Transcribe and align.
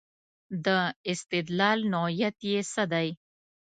د 0.65 0.67
استدلال 1.11 1.79
نوعیت 1.93 2.37
یې 2.51 2.59
څه 2.73 2.83
دی. 2.93 3.09